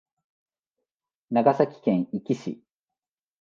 [1.29, 2.63] 長崎県壱岐市